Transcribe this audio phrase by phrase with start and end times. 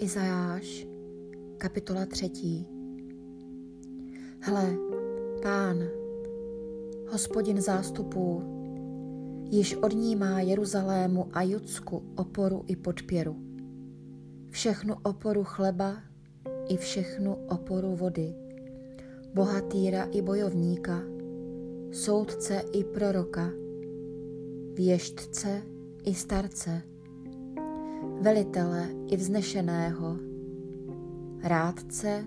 [0.00, 0.86] Izajáš,
[1.58, 2.66] kapitola třetí.
[4.40, 4.76] Hle,
[5.42, 5.78] pán,
[7.08, 8.42] hospodin zástupů,
[9.50, 13.36] již odnímá Jeruzalému a Judsku oporu i podpěru.
[14.50, 15.96] Všechnu oporu chleba
[16.68, 18.34] i všechnu oporu vody,
[19.34, 21.02] bohatýra i bojovníka,
[21.92, 23.50] soudce i proroka,
[24.74, 25.62] věštce
[26.04, 26.82] i starce,
[28.20, 30.16] velitele i vznešeného,
[31.42, 32.24] rádce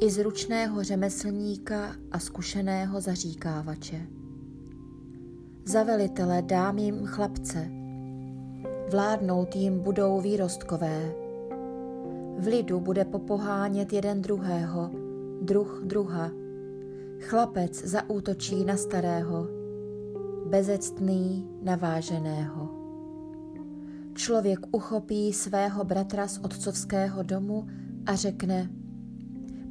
[0.00, 4.06] i zručného řemeslníka a zkušeného zaříkávače.
[5.64, 7.70] Za velitele dám jim chlapce,
[8.90, 11.12] vládnout jim budou výrostkové.
[12.38, 14.90] V lidu bude popohánět jeden druhého,
[15.42, 16.30] druh druha.
[17.20, 19.48] Chlapec zaútočí na starého,
[20.46, 22.77] bezectný naváženého.
[24.18, 27.66] Člověk uchopí svého bratra z otcovského domu
[28.06, 28.70] a řekne,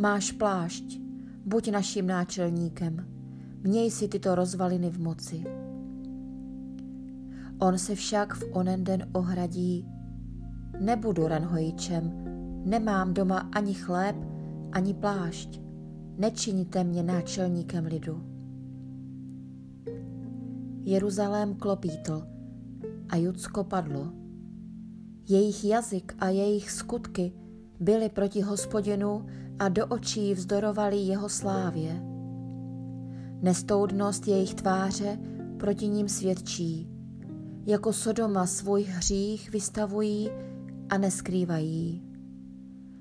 [0.00, 1.00] máš plášť,
[1.44, 3.06] buď naším náčelníkem,
[3.62, 5.44] měj si tyto rozvaliny v moci.
[7.58, 9.88] On se však v onen den ohradí,
[10.80, 12.12] nebudu ranhojičem,
[12.64, 14.16] nemám doma ani chléb,
[14.72, 15.60] ani plášť,
[16.18, 18.22] nečiníte mě náčelníkem lidu.
[20.84, 22.26] Jeruzalém klopítl
[23.08, 24.23] a Judsko padlo.
[25.28, 27.32] Jejich jazyk a jejich skutky
[27.80, 29.26] byly proti hospodinu
[29.58, 32.02] a do očí vzdorovali jeho slávě.
[33.40, 35.18] Nestoudnost jejich tváře
[35.58, 36.88] proti ním svědčí,
[37.66, 40.30] jako Sodoma svůj hřích vystavují
[40.88, 42.02] a neskrývají.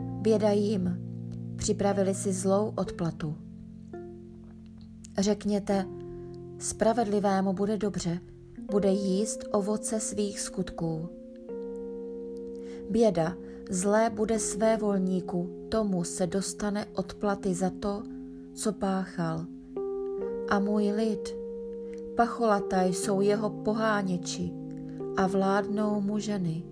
[0.00, 0.98] Běda jim,
[1.56, 3.36] připravili si zlou odplatu.
[5.18, 5.86] Řekněte,
[6.58, 8.18] spravedlivému bude dobře,
[8.70, 11.08] bude jíst ovoce svých skutků.
[12.90, 13.36] Běda,
[13.70, 18.02] zlé bude své volníku, tomu se dostane odplaty za to,
[18.54, 19.46] co páchal.
[20.48, 21.36] A můj lid,
[22.16, 24.52] pacholataj jsou jeho poháněči
[25.16, 26.64] a vládnou mu ženy.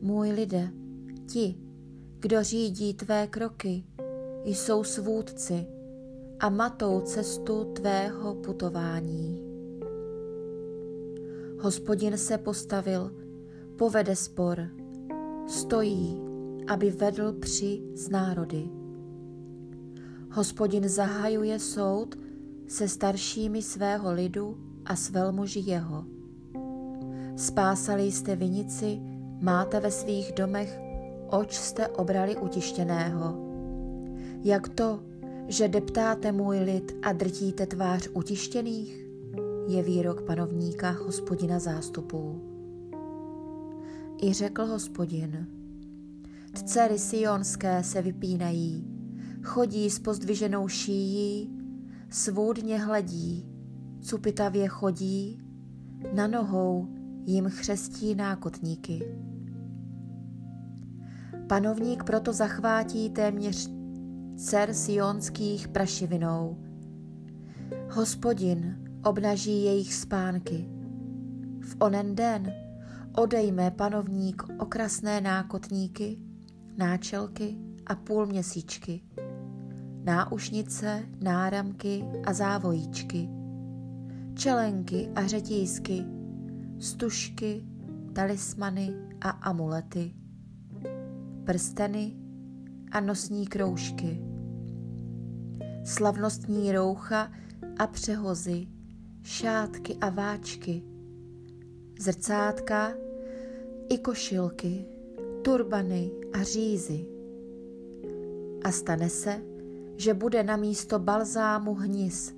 [0.00, 0.68] Můj lidé,
[1.32, 1.58] ti,
[2.18, 3.84] kdo řídí tvé kroky,
[4.44, 5.66] jsou svůdci
[6.40, 9.42] a matou cestu tvého putování.
[11.60, 13.10] Hospodin se postavil,
[13.76, 14.68] povede spor,
[15.48, 16.20] stojí,
[16.66, 18.68] aby vedl při z národy.
[20.30, 22.18] Hospodin zahajuje soud
[22.66, 26.04] se staršími svého lidu a s velmuži jeho.
[27.36, 29.00] Spásali jste vinici,
[29.40, 30.80] máte ve svých domech,
[31.30, 33.48] oč jste obrali utištěného.
[34.42, 35.00] Jak to,
[35.48, 39.06] že deptáte můj lid a drtíte tvář utištěných?
[39.68, 42.40] Je výrok panovníka hospodina zástupů.
[44.22, 45.46] I řekl hospodin,
[46.54, 48.86] dcery sionské se vypínají,
[49.42, 51.50] chodí s pozdviženou šíjí,
[52.10, 53.46] svůdně hledí,
[54.00, 55.42] cupitavě chodí,
[56.14, 56.88] na nohou
[57.26, 59.02] jim chřestí nákotníky.
[61.46, 63.70] Panovník proto zachvátí téměř
[64.36, 66.58] dcer sionských prašivinou.
[67.90, 70.68] Hospodin obnaží jejich spánky.
[71.60, 72.52] V onen den
[73.18, 76.18] odejme panovník okrasné nákotníky,
[76.76, 77.56] náčelky
[77.86, 79.02] a půlměsíčky,
[80.04, 83.28] náušnice, náramky a závojíčky,
[84.34, 86.04] čelenky a řetízky,
[86.78, 87.64] stužky,
[88.12, 90.14] talismany a amulety,
[91.44, 92.16] prsteny
[92.92, 94.22] a nosní kroužky,
[95.84, 97.32] slavnostní roucha
[97.78, 98.66] a přehozy,
[99.22, 100.82] šátky a váčky,
[102.00, 103.07] zrcátka
[103.88, 104.84] i košilky,
[105.42, 107.06] turbany a řízy.
[108.64, 109.42] A stane se,
[109.96, 112.34] že bude na místo balzámu hnis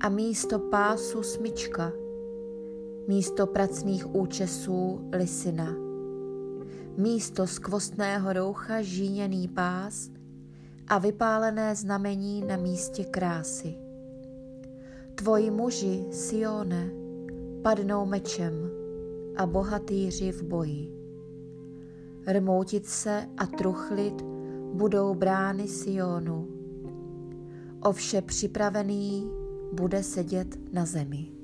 [0.00, 1.92] a místo pásu smyčka,
[3.08, 5.74] místo pracných účesů lisina,
[6.96, 10.10] místo skvostného roucha žíněný pás
[10.88, 13.74] a vypálené znamení na místě krásy.
[15.14, 16.90] Tvoji muži, Sione,
[17.62, 18.75] padnou mečem,
[19.36, 20.92] a bohatýři v boji.
[22.26, 22.86] Rmoutit
[23.36, 24.22] a truchlit
[24.72, 26.48] budou brány Sionu.
[27.82, 29.30] Ovše připravený
[29.72, 31.35] bude sedět na zemi.